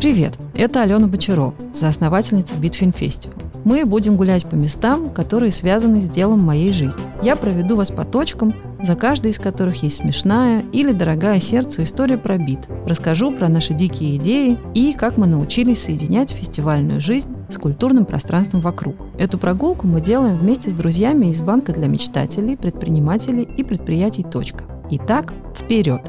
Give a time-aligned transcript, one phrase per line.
[0.00, 3.34] Привет, это Алена Бочарова, соосновательница Bitfin Festival.
[3.66, 7.02] Мы будем гулять по местам, которые связаны с делом моей жизни.
[7.22, 12.16] Я проведу вас по точкам, за каждой из которых есть смешная или дорогая сердцу история
[12.16, 12.60] про бит.
[12.86, 18.62] Расскажу про наши дикие идеи и как мы научились соединять фестивальную жизнь с культурным пространством
[18.62, 18.96] вокруг.
[19.18, 24.64] Эту прогулку мы делаем вместе с друзьями из Банка для мечтателей, предпринимателей и предприятий «Точка».
[24.90, 26.00] Итак, вперед!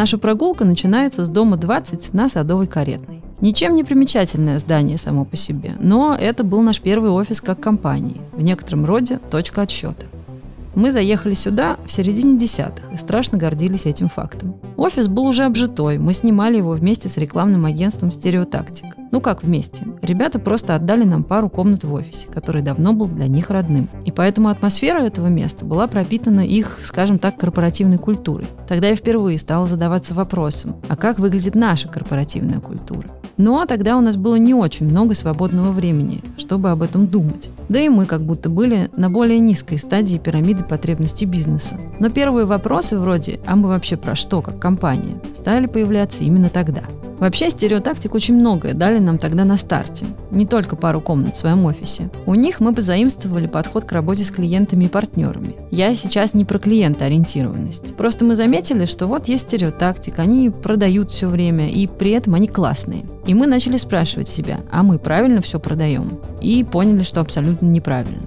[0.00, 3.20] Наша прогулка начинается с дома 20 на Садовой Каретной.
[3.42, 8.18] Ничем не примечательное здание само по себе, но это был наш первый офис как компании,
[8.32, 10.06] в некотором роде точка отсчета.
[10.74, 14.54] Мы заехали сюда в середине десятых и страшно гордились этим фактом.
[14.78, 18.99] Офис был уже обжитой, мы снимали его вместе с рекламным агентством «Стереотактик».
[19.12, 19.86] Ну как вместе?
[20.02, 23.88] Ребята просто отдали нам пару комнат в офисе, который давно был для них родным.
[24.04, 28.46] И поэтому атмосфера этого места была пропитана их, скажем так, корпоративной культурой.
[28.68, 33.08] Тогда я впервые стала задаваться вопросом, а как выглядит наша корпоративная культура?
[33.36, 37.06] Но ну, а тогда у нас было не очень много свободного времени, чтобы об этом
[37.06, 37.50] думать.
[37.68, 41.76] Да и мы как будто были на более низкой стадии пирамиды потребностей бизнеса.
[41.98, 46.82] Но первые вопросы вроде «а мы вообще про что, как компания?» стали появляться именно тогда–
[47.20, 50.06] Вообще, стереотактик очень многое дали нам тогда на старте.
[50.30, 52.10] Не только пару комнат в своем офисе.
[52.26, 55.54] У них мы позаимствовали подход к работе с клиентами и партнерами.
[55.70, 57.94] Я сейчас не про клиентоориентированность.
[57.94, 62.48] Просто мы заметили, что вот есть стереотактик, они продают все время, и при этом они
[62.48, 63.04] классные.
[63.26, 66.18] И мы начали спрашивать себя, а мы правильно все продаем?
[66.40, 68.22] И поняли, что абсолютно неправильно.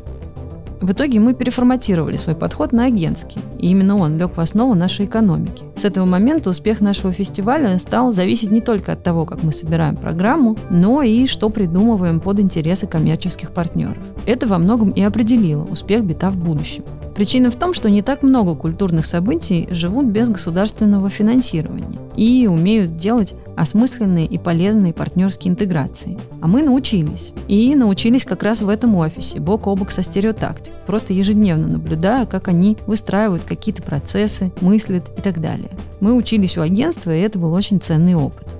[0.83, 5.05] В итоге мы переформатировали свой подход на агентский, и именно он лег в основу нашей
[5.05, 5.63] экономики.
[5.77, 9.95] С этого момента успех нашего фестиваля стал зависеть не только от того, как мы собираем
[9.95, 14.03] программу, но и что придумываем под интересы коммерческих партнеров.
[14.25, 16.83] Это во многом и определило успех бита в будущем.
[17.15, 22.97] Причина в том, что не так много культурных событий живут без государственного финансирования и умеют
[22.97, 26.17] делать осмысленные и полезные партнерские интеграции.
[26.41, 27.33] А мы научились.
[27.47, 32.25] И научились как раз в этом офисе, бок о бок со стереотактик, просто ежедневно наблюдая,
[32.25, 35.69] как они выстраивают какие-то процессы, мыслят и так далее.
[35.99, 38.55] Мы учились у агентства, и это был очень ценный опыт.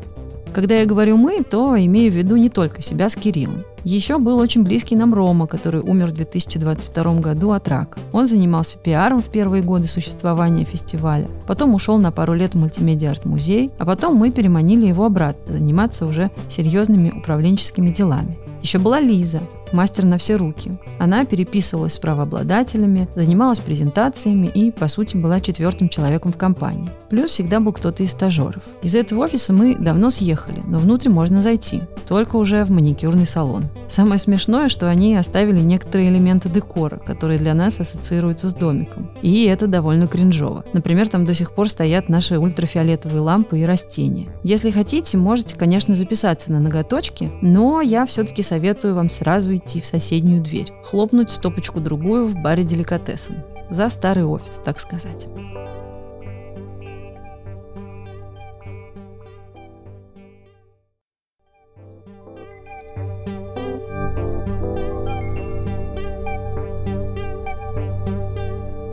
[0.54, 3.64] Когда я говорю «мы», то имею в виду не только себя с Кириллом.
[3.84, 8.00] Еще был очень близкий нам Рома, который умер в 2022 году от рака.
[8.12, 13.72] Он занимался пиаром в первые годы существования фестиваля, потом ушел на пару лет в мультимедиа-арт-музей,
[13.80, 18.38] а потом мы переманили его обратно заниматься уже серьезными управленческими делами.
[18.62, 19.42] Еще была Лиза,
[19.74, 20.78] мастер на все руки.
[21.00, 26.90] Она переписывалась с правообладателями, занималась презентациями и, по сути, была четвертым человеком в компании.
[27.10, 28.64] Плюс всегда был кто-то из стажеров.
[28.82, 33.66] Из этого офиса мы давно съехали, но внутрь можно зайти, только уже в маникюрный салон.
[33.88, 39.10] Самое смешное, что они оставили некоторые элементы декора, которые для нас ассоциируются с домиком.
[39.22, 40.64] И это довольно кринжово.
[40.74, 44.30] Например, там до сих пор стоят наши ультрафиолетовые лампы и растения.
[44.44, 49.86] Если хотите, можете, конечно, записаться на ноготочки, но я все-таки советую вам сразу идти в
[49.86, 53.44] соседнюю дверь, хлопнуть стопочку-другую в баре деликатесен.
[53.70, 55.28] За старый офис, так сказать.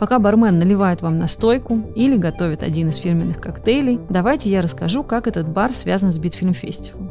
[0.01, 5.27] Пока бармен наливает вам настойку или готовит один из фирменных коктейлей, давайте я расскажу, как
[5.27, 7.10] этот бар связан с Битфильм Фестивалом.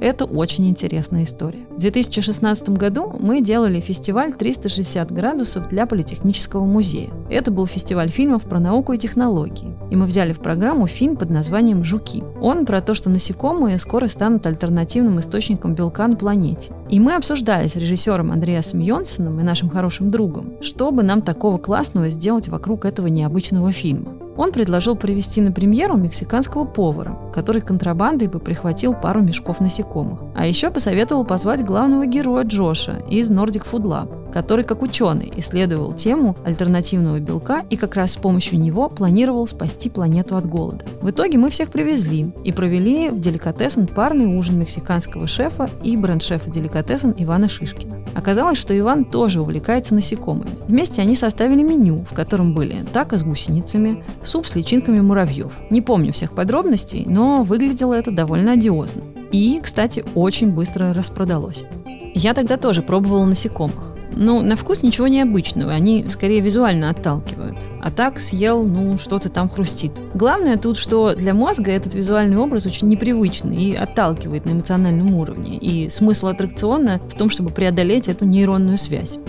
[0.00, 1.66] Это очень интересная история.
[1.70, 7.10] В 2016 году мы делали фестиваль 360 градусов для Политехнического музея.
[7.28, 9.74] Это был фестиваль фильмов про науку и технологии.
[9.90, 12.22] И мы взяли в программу фильм под названием «Жуки».
[12.40, 16.72] Он про то, что насекомые скоро станут альтернативным источником белка на планете.
[16.88, 22.08] И мы обсуждали с режиссером Андреасом Йонсоном и нашим хорошим другом, чтобы нам такого классного
[22.08, 24.17] сделать вокруг этого необычного фильма.
[24.38, 30.20] Он предложил провести на премьеру мексиканского повара, который контрабандой бы прихватил пару мешков насекомых.
[30.36, 35.92] А еще посоветовал позвать главного героя Джоша из Nordic Food Lab, который как ученый исследовал
[35.92, 40.84] тему альтернативного белка и как раз с помощью него планировал спасти планету от голода.
[41.00, 46.50] В итоге мы всех привезли и провели в деликатесен парный ужин мексиканского шефа и бренд-шефа
[46.50, 47.98] деликатесен Ивана Шишкина.
[48.14, 50.50] Оказалось, что Иван тоже увлекается насекомыми.
[50.66, 55.52] Вместе они составили меню, в котором были тако с гусеницами, суп с личинками муравьев.
[55.70, 59.02] Не помню всех подробностей, но выглядело это довольно одиозно.
[59.30, 61.64] И, кстати, очень быстро распродалось.
[62.14, 63.97] Я тогда тоже пробовала насекомых.
[64.20, 67.56] Ну, на вкус ничего необычного, они скорее визуально отталкивают.
[67.80, 69.92] А так съел, ну, что-то там хрустит.
[70.12, 75.56] Главное тут, что для мозга этот визуальный образ очень непривычный и отталкивает на эмоциональном уровне.
[75.56, 79.20] И смысл аттракциона в том, чтобы преодолеть эту нейронную связь.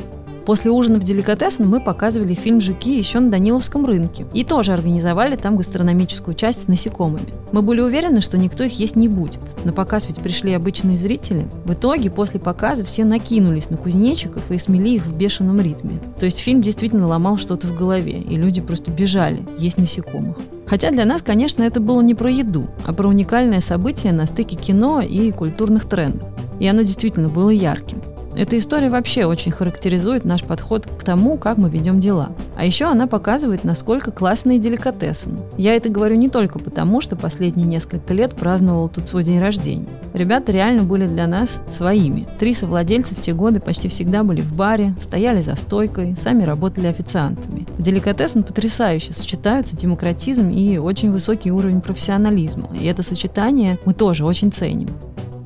[0.49, 4.25] После ужина в деликатесен мы показывали фильм «Жуки» еще на Даниловском рынке.
[4.33, 7.35] И тоже организовали там гастрономическую часть с насекомыми.
[7.51, 9.41] Мы были уверены, что никто их есть не будет.
[9.63, 11.47] На показ ведь пришли обычные зрители.
[11.65, 15.99] В итоге после показа все накинулись на кузнечиков и смели их в бешеном ритме.
[16.19, 20.37] То есть фильм действительно ломал что-то в голове, и люди просто бежали есть насекомых.
[20.65, 24.55] Хотя для нас, конечно, это было не про еду, а про уникальное событие на стыке
[24.55, 26.27] кино и культурных трендов.
[26.59, 28.01] И оно действительно было ярким.
[28.35, 32.31] Эта история вообще очень характеризует наш подход к тому, как мы ведем дела.
[32.55, 35.39] А еще она показывает, насколько классный деликатесен.
[35.57, 39.87] Я это говорю не только потому, что последние несколько лет праздновал тут свой день рождения.
[40.13, 42.27] Ребята реально были для нас своими.
[42.39, 46.87] Три совладельца в те годы почти всегда были в баре, стояли за стойкой, сами работали
[46.87, 47.67] официантами.
[47.77, 52.69] В деликатесен потрясающе сочетаются демократизм и очень высокий уровень профессионализма.
[52.73, 54.89] И это сочетание мы тоже очень ценим.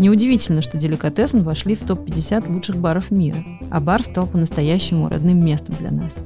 [0.03, 3.37] Неудивительно, что деликатесен вошли в топ-50 лучших баров мира,
[3.71, 6.21] а бар стал по-настоящему родным местом для нас.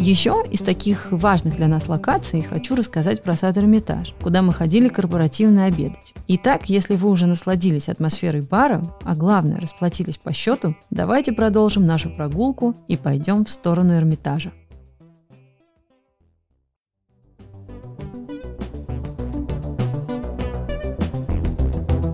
[0.00, 4.88] Еще из таких важных для нас локаций хочу рассказать про сад Эрмитаж, куда мы ходили
[4.88, 6.12] корпоративно обедать.
[6.26, 12.10] Итак, если вы уже насладились атмосферой бара, а главное расплатились по счету, давайте продолжим нашу
[12.10, 14.50] прогулку и пойдем в сторону Эрмитажа.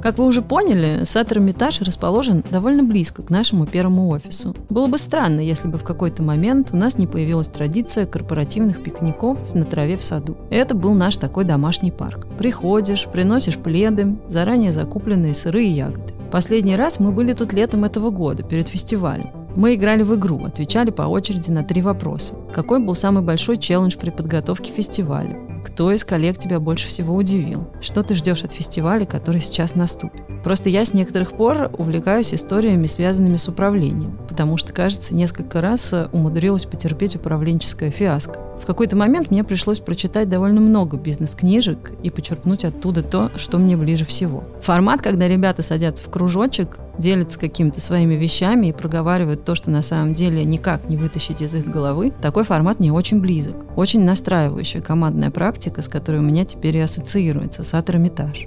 [0.09, 4.57] Как вы уже поняли, сад Эрмитаж расположен довольно близко к нашему первому офису.
[4.71, 9.55] Было бы странно, если бы в какой-то момент у нас не появилась традиция корпоративных пикников
[9.55, 10.39] на траве в саду.
[10.49, 12.27] Это был наш такой домашний парк.
[12.39, 16.15] Приходишь, приносишь пледы, заранее закупленные сырые ягоды.
[16.33, 19.29] Последний раз мы были тут летом этого года, перед фестивалем.
[19.57, 22.33] Мы играли в игру, отвечали по очереди на три вопроса.
[22.55, 25.39] Какой был самый большой челлендж при подготовке фестиваля?
[25.69, 27.69] Кто из коллег тебя больше всего удивил?
[27.83, 30.23] Что ты ждешь от фестиваля, который сейчас наступит?
[30.43, 35.93] Просто я с некоторых пор увлекаюсь историями, связанными с управлением, потому что, кажется, несколько раз
[35.93, 38.41] э, умудрилась потерпеть управленческое фиаско.
[38.61, 43.77] В какой-то момент мне пришлось прочитать довольно много бизнес-книжек и почерпнуть оттуда то, что мне
[43.77, 44.45] ближе всего.
[44.63, 49.83] Формат, когда ребята садятся в кружочек, делятся какими-то своими вещами и проговаривают то, что на
[49.83, 53.57] самом деле никак не вытащить из их головы, такой формат мне очень близок.
[53.77, 58.47] Очень настраивающая командная практика, с которой у меня теперь и ассоциируется сад Эрмитаж.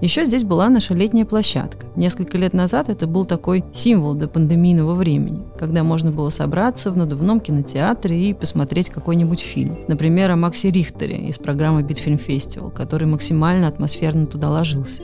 [0.00, 1.86] Еще здесь была наша летняя площадка.
[1.96, 6.96] Несколько лет назад это был такой символ до пандемийного времени, когда можно было собраться в
[6.96, 9.78] надувном кинотеатре и посмотреть какой-нибудь фильм.
[9.88, 15.02] Например, о Максе Рихтере из программы Битфильм Фестивал, который максимально атмосферно туда ложился.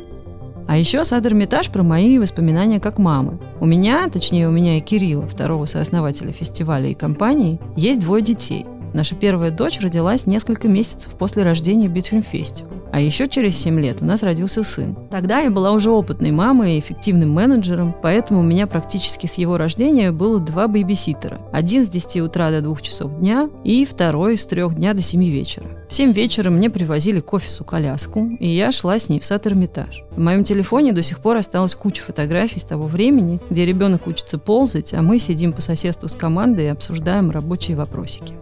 [0.67, 3.41] А еще сад Эрмитаж про мои воспоминания как мамы.
[3.59, 8.67] У меня, точнее у меня и Кирилла, второго сооснователя фестиваля и компании, есть двое детей.
[8.93, 12.73] Наша первая дочь родилась несколько месяцев после рождения Битфильм Фестивал.
[12.93, 14.97] А еще через 7 лет у нас родился сын.
[15.11, 19.57] Тогда я была уже опытной мамой и эффективным менеджером, поэтому у меня практически с его
[19.57, 21.41] рождения было два бейбиситера.
[21.53, 25.23] Один с 10 утра до 2 часов дня и второй с 3 дня до 7
[25.25, 25.67] вечера.
[25.89, 29.47] В 7 вечера мне привозили к офису коляску, и я шла с ней в сад
[29.47, 30.03] Эрмитаж.
[30.11, 34.39] В моем телефоне до сих пор осталась куча фотографий с того времени, где ребенок учится
[34.39, 38.35] ползать, а мы сидим по соседству с командой и обсуждаем рабочие вопросики.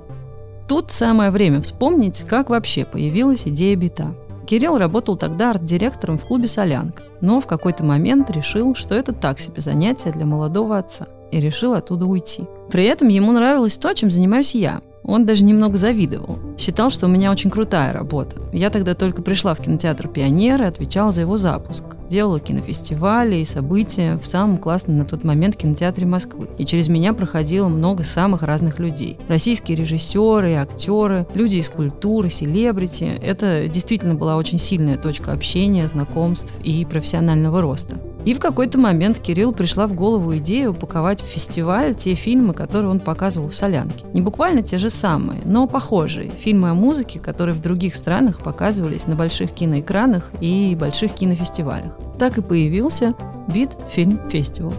[0.68, 4.14] Тут самое время вспомнить, как вообще появилась идея бита.
[4.46, 9.40] Кирилл работал тогда арт-директором в клубе «Солянка», но в какой-то момент решил, что это так
[9.40, 12.44] себе занятие для молодого отца, и решил оттуда уйти.
[12.70, 14.82] При этом ему нравилось то, чем занимаюсь я.
[15.04, 16.38] Он даже немного завидовал.
[16.58, 18.40] Считал, что у меня очень крутая работа.
[18.52, 21.84] Я тогда только пришла в кинотеатр «Пионер» и отвечала за его запуск.
[22.08, 26.48] Делала кинофестивали и события в самом классном на тот момент кинотеатре Москвы.
[26.58, 29.18] И через меня проходило много самых разных людей.
[29.28, 33.04] Российские режиссеры, актеры, люди из культуры, селебрити.
[33.22, 38.00] Это действительно была очень сильная точка общения, знакомств и профессионального роста.
[38.24, 42.90] И в какой-то момент Кирилл пришла в голову идея упаковать в фестиваль те фильмы, которые
[42.90, 44.04] он показывал в «Солянке».
[44.12, 46.30] Не буквально те же самые, но похожие.
[46.30, 51.96] Фильмы о музыке, которые в других странах показывались на больших киноэкранах и больших кинофестивалях.
[52.18, 53.14] Так и появился
[53.52, 54.74] Бит Фильм Фестивал.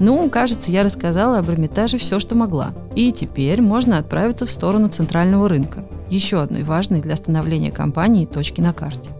[0.00, 2.72] Ну, кажется, я рассказала об Эрмитаже все, что могла.
[2.94, 8.62] И теперь можно отправиться в сторону центрального рынка, еще одной важной для становления компании точки
[8.62, 9.10] на карте.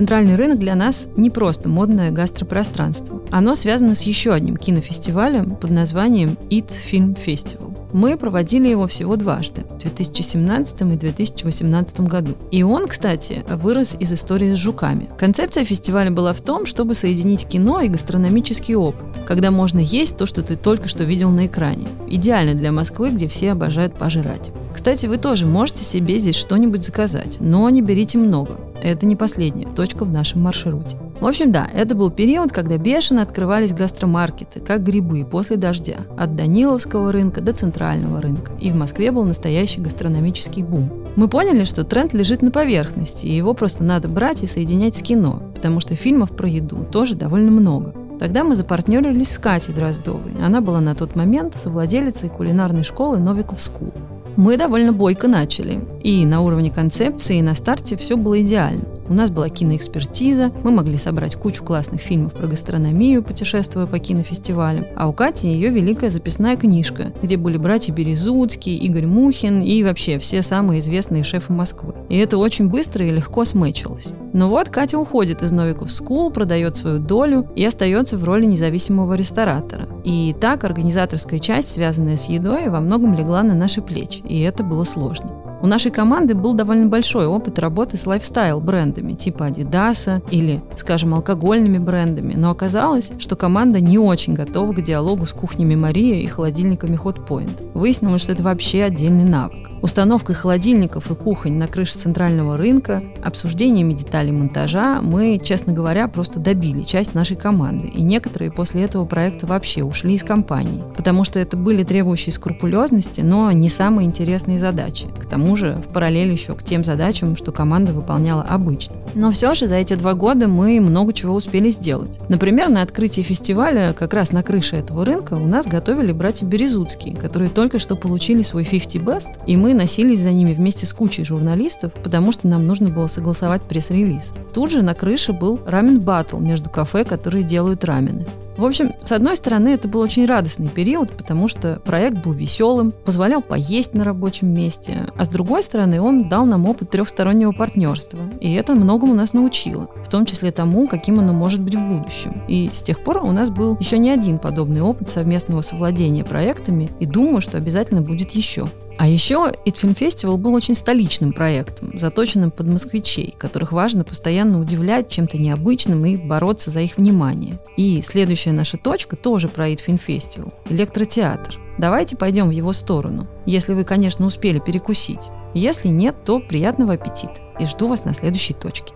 [0.00, 3.20] Центральный рынок для нас не просто модное гастропространство.
[3.30, 7.76] Оно связано с еще одним кинофестивалем под названием It Film Festival.
[7.92, 12.32] Мы проводили его всего дважды, в 2017 и 2018 году.
[12.50, 15.10] И он, кстати, вырос из истории с жуками.
[15.18, 20.24] Концепция фестиваля была в том, чтобы соединить кино и гастрономический опыт, когда можно есть то,
[20.24, 21.88] что ты только что видел на экране.
[22.08, 24.50] Идеально для Москвы, где все обожают пожрать.
[24.72, 28.58] Кстати, вы тоже можете себе здесь что-нибудь заказать, но не берите много.
[28.82, 30.96] Это не последняя точка в нашем маршруте.
[31.20, 36.34] В общем, да, это был период, когда бешено открывались гастромаркеты, как грибы после дождя, от
[36.34, 38.52] Даниловского рынка до Центрального рынка.
[38.58, 40.90] И в Москве был настоящий гастрономический бум.
[41.16, 45.02] Мы поняли, что тренд лежит на поверхности, и его просто надо брать и соединять с
[45.02, 47.94] кино, потому что фильмов про еду тоже довольно много.
[48.18, 50.34] Тогда мы запартнерились с Катей Дроздовой.
[50.42, 53.94] Она была на тот момент совладелицей кулинарной школы Новиков School.
[54.36, 55.80] Мы довольно бойко начали.
[56.02, 58.84] И на уровне концепции, и на старте все было идеально.
[59.10, 64.86] У нас была киноэкспертиза, мы могли собрать кучу классных фильмов про гастрономию, путешествуя по кинофестивалям,
[64.94, 70.20] а у Кати ее великая записная книжка, где были братья Березуцкий, Игорь Мухин и вообще
[70.20, 71.94] все самые известные шефы Москвы.
[72.08, 74.12] И это очень быстро и легко смычилось.
[74.32, 79.14] Но вот Катя уходит из Новиков School, продает свою долю и остается в роли независимого
[79.14, 79.88] ресторатора.
[80.04, 84.62] И так организаторская часть, связанная с едой, во многом легла на наши плечи, и это
[84.62, 85.39] было сложно.
[85.62, 91.78] У нашей команды был довольно большой опыт работы с лайфстайл-брендами типа Adidas или, скажем, алкогольными
[91.78, 96.96] брендами, но оказалось, что команда не очень готова к диалогу с кухнями Мария и холодильниками
[96.96, 97.72] Hot Point.
[97.74, 99.69] Выяснилось, что это вообще отдельный навык.
[99.82, 106.38] Установкой холодильников и кухонь на крыше центрального рынка, обсуждениями деталей монтажа мы, честно говоря, просто
[106.38, 111.38] добили часть нашей команды, и некоторые после этого проекта вообще ушли из компании, потому что
[111.38, 115.08] это были требующие скрупулезности, но не самые интересные задачи.
[115.18, 118.96] К тому же в параллель еще к тем задачам, что команда выполняла обычно.
[119.14, 122.20] Но все же за эти два года мы много чего успели сделать.
[122.28, 127.16] Например, на открытии фестиваля как раз на крыше этого рынка у нас готовили братья Березуцкие,
[127.16, 130.92] которые только что получили свой 50 Best, и мы мы носились за ними вместе с
[130.92, 134.34] кучей журналистов, потому что нам нужно было согласовать пресс-релиз.
[134.52, 138.26] Тут же на крыше был рамен батл между кафе, которые делают рамены.
[138.56, 142.92] В общем, с одной стороны, это был очень радостный период, потому что проект был веселым,
[142.92, 148.18] позволял поесть на рабочем месте, а с другой стороны, он дал нам опыт трехстороннего партнерства,
[148.40, 152.42] и это многому нас научило, в том числе тому, каким оно может быть в будущем.
[152.48, 156.90] И с тех пор у нас был еще не один подобный опыт совместного совладения проектами,
[156.98, 158.66] и думаю, что обязательно будет еще.
[159.00, 165.08] А еще It Festival был очень столичным проектом, заточенным под москвичей, которых важно постоянно удивлять
[165.08, 167.58] чем-то необычным и бороться за их внимание.
[167.78, 171.58] И следующая наша точка тоже про It Festival– электротеатр.
[171.78, 175.30] Давайте пойдем в его сторону, если вы, конечно, успели перекусить.
[175.54, 178.92] Если нет, то приятного аппетита и жду вас на следующей точке.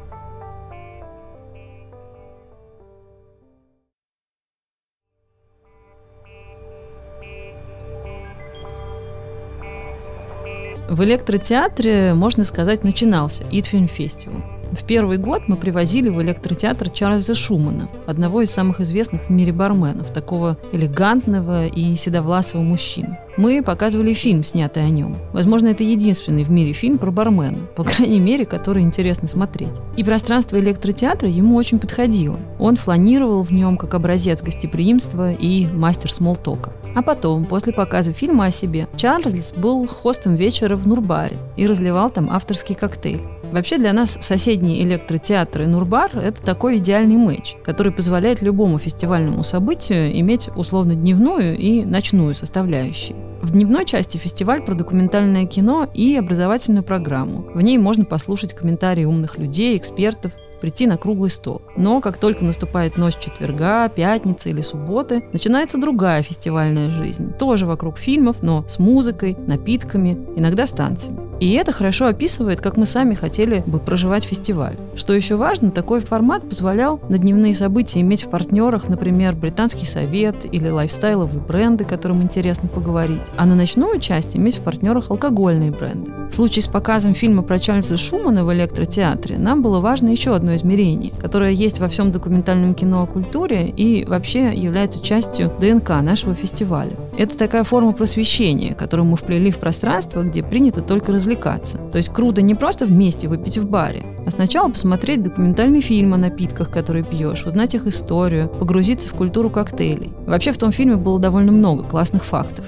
[10.94, 14.44] В электротеатре, можно сказать, начинался Film Festival.
[14.70, 19.52] В первый год мы привозили в электротеатр Чарльза Шумана, одного из самых известных в мире
[19.52, 23.18] барменов, такого элегантного и седовласого мужчину.
[23.36, 25.16] Мы показывали фильм, снятый о нем.
[25.32, 29.80] Возможно, это единственный в мире фильм про бармена, по крайней мере, который интересно смотреть.
[29.96, 32.38] И пространство электротеатра ему очень подходило.
[32.60, 36.72] Он фланировал в нем как образец гостеприимства и мастер смолтока.
[36.94, 42.10] А потом, после показа фильма о себе, Чарльз был хостом вечера в Нурбаре и разливал
[42.10, 43.22] там авторский коктейль.
[43.50, 49.44] Вообще для нас соседний электротеатр и Нурбар– это такой идеальный матч, который позволяет любому фестивальному
[49.44, 53.16] событию иметь условно дневную и ночную составляющие.
[53.42, 57.44] В дневной части фестиваль про документальное кино и образовательную программу.
[57.54, 60.32] В ней можно послушать комментарии умных людей, экспертов,
[60.64, 61.61] прийти на круглый стол.
[61.76, 67.35] Но как только наступает ночь четверга, пятницы или субботы, начинается другая фестивальная жизнь.
[67.35, 71.18] Тоже вокруг фильмов, но с музыкой, напитками, иногда с танцами.
[71.41, 74.76] И это хорошо описывает, как мы сами хотели бы проживать фестиваль.
[74.95, 80.45] Что еще важно, такой формат позволял на дневные события иметь в партнерах, например, британский совет
[80.45, 86.11] или лайфстайловые бренды, которым интересно поговорить, а на ночную часть иметь в партнерах алкогольные бренды.
[86.31, 90.55] В случае с показом фильма про Чарльза Шумана в электротеатре нам было важно еще одно
[90.57, 96.35] измерение, которое есть во всем документальном кино о культуре и вообще является частью ДНК нашего
[96.35, 96.97] фестиваля.
[97.17, 101.78] Это такая форма просвещения, которую мы вплели в пространство, где принято только развлекаться.
[101.90, 106.19] То есть круто не просто вместе выпить в баре, а сначала посмотреть документальный фильм о
[106.19, 110.12] напитках, которые пьешь, узнать их историю, погрузиться в культуру коктейлей.
[110.26, 112.66] Вообще в том фильме было довольно много классных фактов.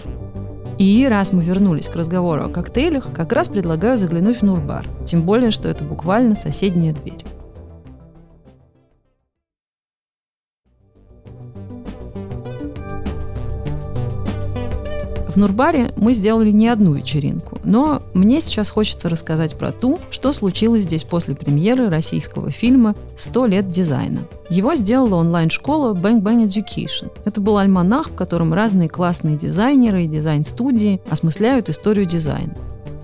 [0.78, 4.86] И раз мы вернулись к разговору о коктейлях, как раз предлагаю заглянуть в Нурбар.
[5.04, 7.24] Тем более, что это буквально соседняя дверь.
[15.36, 20.32] В Нурбаре мы сделали не одну вечеринку, но мне сейчас хочется рассказать про ту, что
[20.32, 24.26] случилось здесь после премьеры российского фильма «100 лет дизайна».
[24.48, 27.10] Его сделала онлайн-школа Bang Bang Education.
[27.26, 32.54] Это был альманах, в котором разные классные дизайнеры и дизайн-студии осмысляют историю дизайна.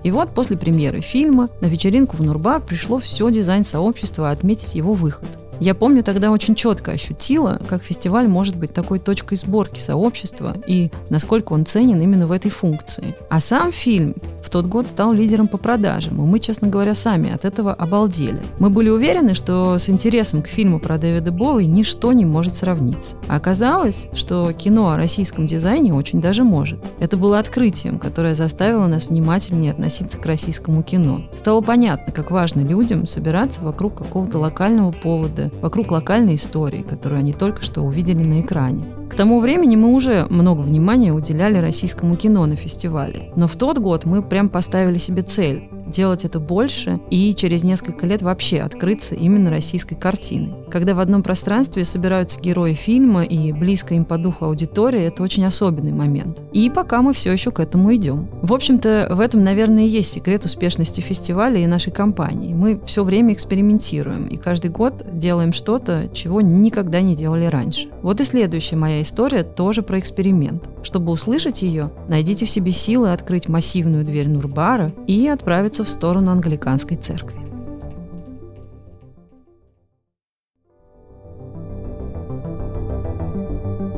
[0.03, 5.27] И вот после премьеры фильма на вечеринку в Нурбар пришло все дизайн-сообщество отметить его выход.
[5.59, 10.91] Я помню, тогда очень четко ощутила, как фестиваль может быть такой точкой сборки сообщества и
[11.09, 13.15] насколько он ценен именно в этой функции.
[13.29, 17.33] А сам фильм в тот год стал лидером по продажам, и мы, честно говоря, сами
[17.33, 18.41] от этого обалдели.
[18.59, 23.15] Мы были уверены, что с интересом к фильму про Дэвида Боуи ничто не может сравниться.
[23.27, 26.79] А оказалось, что кино о российском дизайне очень даже может.
[26.99, 31.23] Это было открытием, которое заставило нас внимательнее относиться к российскому кино.
[31.33, 37.19] Стало понятно, как важно людям собираться вокруг какого-то локального повода, годы вокруг локальной истории, которую
[37.19, 38.83] они только что увидели на экране.
[39.09, 43.31] К тому времени мы уже много внимания уделяли российскому кино на фестивале.
[43.35, 48.07] Но в тот год мы прям поставили себе цель делать это больше и через несколько
[48.07, 50.53] лет вообще открыться именно российской картиной.
[50.73, 55.45] Когда в одном пространстве собираются герои фильма и близко им по духу аудитория, это очень
[55.45, 56.41] особенный момент.
[56.51, 58.27] И пока мы все еще к этому идем.
[58.41, 62.55] В общем-то, в этом, наверное, и есть секрет успешности фестиваля и нашей компании.
[62.55, 67.89] Мы все время экспериментируем и каждый год делаем что-то, чего никогда не делали раньше.
[68.01, 70.67] Вот и следующая моя история тоже про эксперимент.
[70.81, 76.31] Чтобы услышать ее, найдите в себе силы открыть массивную дверь Нурбара и отправиться в сторону
[76.31, 77.42] англиканской церкви.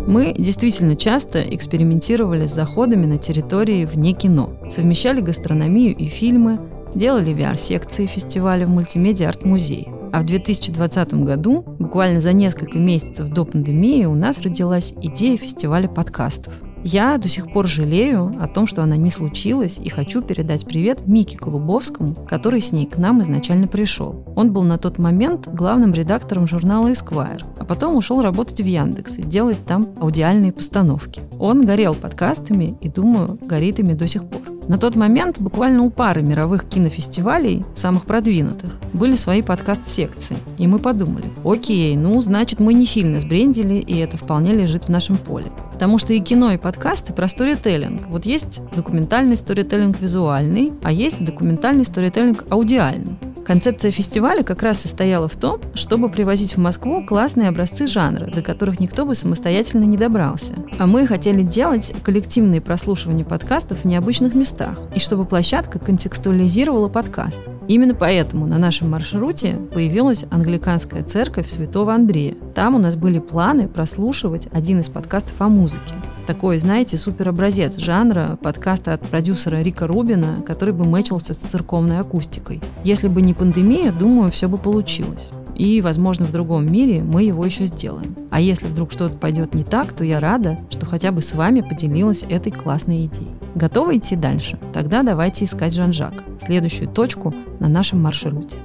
[0.07, 6.59] Мы действительно часто экспериментировали с заходами на территории вне кино, совмещали гастрономию и фильмы,
[6.93, 9.91] делали VR-секции фестиваля в мультимедиа арт-музее.
[10.13, 15.87] А в 2020 году, буквально за несколько месяцев до пандемии, у нас родилась идея фестиваля
[15.87, 16.53] подкастов–
[16.85, 21.07] я до сих пор жалею о том, что она не случилась, и хочу передать привет
[21.07, 24.23] Мике Голубовскому, который с ней к нам изначально пришел.
[24.35, 29.17] Он был на тот момент главным редактором журнала Esquire, а потом ушел работать в Яндекс
[29.17, 31.21] и делать там аудиальные постановки.
[31.39, 34.54] Он горел подкастами и, думаю, горит ими до сих пор.
[34.67, 40.37] На тот момент буквально у пары мировых кинофестивалей, самых продвинутых, были свои подкаст-секции.
[40.57, 44.89] И мы подумали, окей, ну, значит, мы не сильно сбрендили, и это вполне лежит в
[44.89, 45.51] нашем поле.
[45.71, 48.07] Потому что и кино, и подкасты про сторителлинг.
[48.07, 53.17] Вот есть документальный сторителлинг визуальный, а есть документальный сторителлинг аудиальный.
[53.45, 58.41] Концепция фестиваля как раз состояла в том, чтобы привозить в Москву классные образцы жанра, до
[58.41, 60.55] которых никто бы самостоятельно не добрался.
[60.79, 67.43] А мы хотели делать коллективные прослушивания подкастов в необычных местах, и чтобы площадка контекстуализировала подкаст.
[67.67, 72.35] Именно поэтому на нашем маршруте появилась англиканская церковь Святого Андрея.
[72.55, 75.93] Там у нас были планы прослушивать один из подкастов о музыке
[76.25, 82.61] такой, знаете, суперобразец жанра подкаста от продюсера Рика Рубина, который бы мэчился с церковной акустикой.
[82.83, 85.29] Если бы не пандемия, думаю, все бы получилось.
[85.55, 88.15] И, возможно, в другом мире мы его еще сделаем.
[88.29, 91.61] А если вдруг что-то пойдет не так, то я рада, что хотя бы с вами
[91.61, 93.31] поделилась этой классной идеей.
[93.55, 94.59] Готовы идти дальше?
[94.73, 98.57] Тогда давайте искать Жан-Жак, следующую точку на нашем маршруте.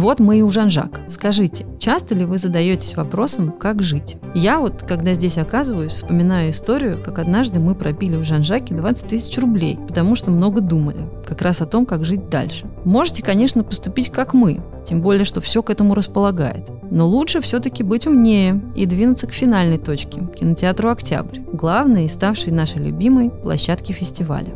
[0.00, 0.98] Вот мы и у Жан-Жак.
[1.10, 4.16] Скажите, часто ли вы задаетесь вопросом, как жить?
[4.34, 9.36] Я вот, когда здесь оказываюсь, вспоминаю историю, как однажды мы пропили в Жан-Жаке 20 тысяч
[9.36, 12.66] рублей, потому что много думали, как раз о том, как жить дальше.
[12.86, 16.70] Можете, конечно, поступить как мы, тем более, что все к этому располагает.
[16.90, 22.54] Но лучше все-таки быть умнее и двинуться к финальной точке– кинотеатру «Октябрь», главной и ставшей
[22.54, 24.48] нашей любимой площадке фестиваля.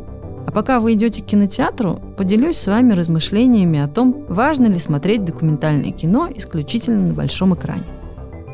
[0.55, 5.91] Пока вы идете к кинотеатру, поделюсь с вами размышлениями о том, важно ли смотреть документальное
[5.91, 7.83] кино исключительно на большом экране.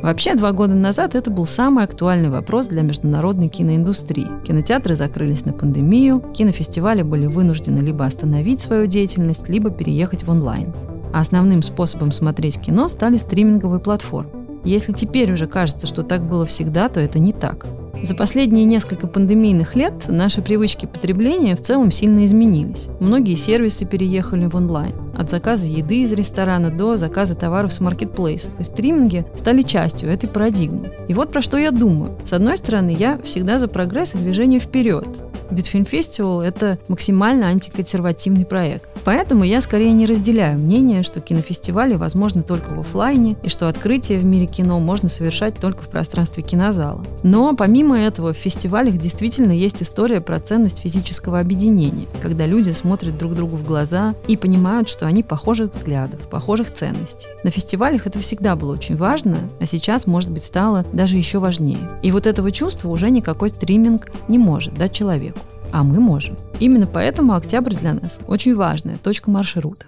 [0.01, 4.25] Вообще, два года назад это был самый актуальный вопрос для международной киноиндустрии.
[4.43, 10.73] Кинотеатры закрылись на пандемию, кинофестивали были вынуждены либо остановить свою деятельность, либо переехать в онлайн.
[11.13, 14.31] А основным способом смотреть кино стали стриминговые платформы.
[14.65, 17.67] Если теперь уже кажется, что так было всегда, то это не так.
[18.03, 22.87] За последние несколько пандемийных лет наши привычки потребления в целом сильно изменились.
[22.99, 24.95] Многие сервисы переехали в онлайн.
[25.15, 28.59] От заказа еды из ресторана до заказа товаров с маркетплейсов.
[28.59, 30.91] И стриминги стали частью этой парадигмы.
[31.07, 32.17] И вот про что я думаю.
[32.25, 35.21] С одной стороны, я всегда за прогресс и движение вперед.
[35.51, 38.89] Битфильм Фестивал– это максимально антиконсервативный проект.
[39.03, 44.19] Поэтому я скорее не разделяю мнение, что кинофестивали возможны только в офлайне и что открытие
[44.19, 47.03] в мире кино можно совершать только в пространстве кинозала.
[47.23, 53.17] Но помимо этого в фестивалях действительно есть история про ценность физического объединения, когда люди смотрят
[53.17, 57.27] друг другу в глаза и понимают, что они похожих взглядов, похожих ценностей.
[57.43, 61.89] На фестивалях это всегда было очень важно, а сейчас, может быть, стало даже еще важнее.
[62.01, 65.40] И вот этого чувства уже никакой стриминг не может дать человеку
[65.71, 66.38] а мы можем.
[66.60, 69.86] Именно поэтому октябрь для нас очень важная точка маршрута.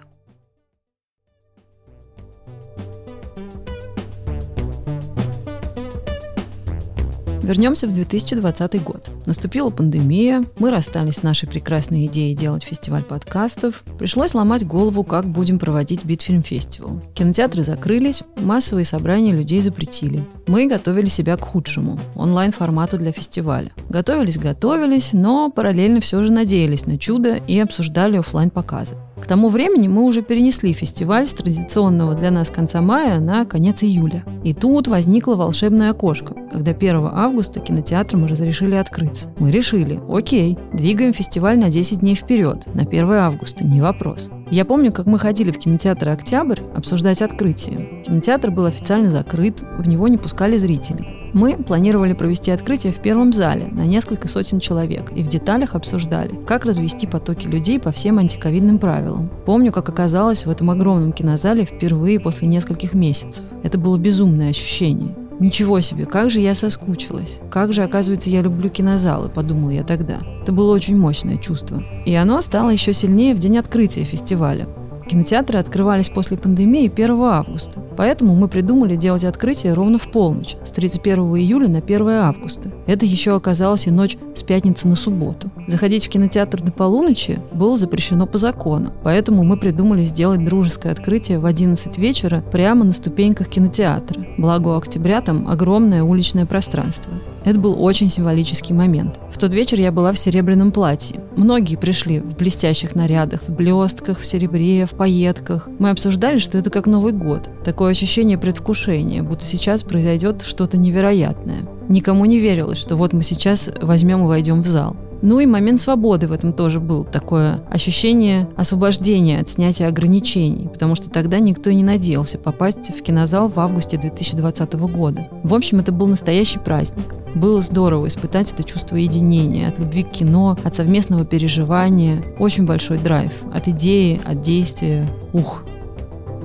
[7.44, 9.10] Вернемся в 2020 год.
[9.26, 13.84] Наступила пандемия, мы расстались с нашей прекрасной идеей делать фестиваль подкастов.
[13.98, 17.02] Пришлось ломать голову, как будем проводить Битфильм Фестивал.
[17.12, 20.26] Кинотеатры закрылись, массовые собрания людей запретили.
[20.46, 23.72] Мы готовили себя к худшему– онлайн-формату для фестиваля.
[23.90, 29.50] Готовились, готовились, но параллельно все же надеялись на чудо и обсуждали офлайн показы К тому
[29.50, 34.24] времени мы уже перенесли фестиваль с традиционного для нас конца мая на конец июля.
[34.42, 39.32] И тут возникло волшебное окошко, когда 1 августа кинотеатрам разрешили открыться.
[39.38, 44.30] Мы решили, окей, двигаем фестиваль на 10 дней вперед, на 1 августа, не вопрос.
[44.50, 48.02] Я помню, как мы ходили в кинотеатр «Октябрь» обсуждать открытие.
[48.04, 51.24] Кинотеатр был официально закрыт, в него не пускали зрителей.
[51.34, 56.38] Мы планировали провести открытие в первом зале на несколько сотен человек и в деталях обсуждали,
[56.46, 59.28] как развести потоки людей по всем антиковидным правилам.
[59.44, 63.44] Помню, как оказалось в этом огромном кинозале впервые после нескольких месяцев.
[63.64, 65.16] Это было безумное ощущение.
[65.40, 67.40] Ничего себе, как же я соскучилась.
[67.50, 70.20] Как же, оказывается, я люблю кинозалы, подумала я тогда.
[70.42, 71.82] Это было очень мощное чувство.
[72.06, 74.68] И оно стало еще сильнее в день открытия фестиваля.
[75.08, 80.72] Кинотеатры открывались после пандемии 1 августа, поэтому мы придумали делать открытие ровно в полночь, с
[80.72, 82.70] 31 июля на 1 августа.
[82.86, 85.50] Это еще оказалось и ночь с пятницы на субботу.
[85.66, 91.38] Заходить в кинотеатр до полуночи было запрещено по закону, поэтому мы придумали сделать дружеское открытие
[91.38, 94.24] в 11 вечера прямо на ступеньках кинотеатра.
[94.38, 97.12] Благо у октября там огромное уличное пространство.
[97.44, 99.20] Это был очень символический момент.
[99.30, 101.20] В тот вечер я была в серебряном платье.
[101.36, 105.68] Многие пришли в блестящих нарядах, в блестках, в серебре, в пайетках.
[105.78, 107.50] Мы обсуждали, что это как Новый год.
[107.64, 111.68] Такое ощущение предвкушения, будто сейчас произойдет что-то невероятное.
[111.88, 114.96] Никому не верилось, что вот мы сейчас возьмем и войдем в зал.
[115.26, 117.02] Ну и момент свободы в этом тоже был.
[117.02, 123.02] Такое ощущение освобождения от снятия ограничений, потому что тогда никто и не надеялся попасть в
[123.02, 125.26] кинозал в августе 2020 года.
[125.42, 127.14] В общем, это был настоящий праздник.
[127.34, 132.22] Было здорово испытать это чувство единения, от любви к кино, от совместного переживания.
[132.38, 133.32] Очень большой драйв.
[133.50, 135.08] От идеи, от действия.
[135.32, 135.62] Ух,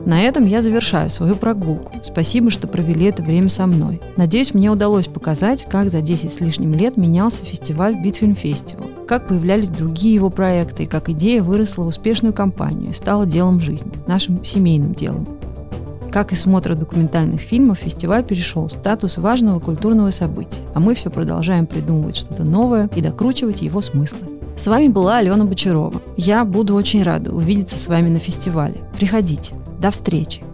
[0.06, 1.94] на этом я завершаю свою прогулку.
[2.04, 4.02] Спасибо, что провели это время со мной.
[4.18, 9.28] Надеюсь, мне удалось показать, как за 10 с лишним лет менялся фестиваль Bitfilm Festival, как
[9.28, 13.92] появлялись другие его проекты и как идея выросла в успешную компанию и стала делом жизни,
[14.08, 15.28] нашим семейным делом.
[16.12, 21.12] Как и смотр документальных фильмов, фестиваль перешел в статус важного культурного события, а мы все
[21.12, 24.28] продолжаем придумывать что-то новое и докручивать его смыслы.
[24.56, 26.02] С вами была Алена Бочарова.
[26.18, 28.76] Я буду очень рада увидеться с вами на фестивале.
[28.98, 29.54] Приходите.
[29.80, 30.49] До встречи!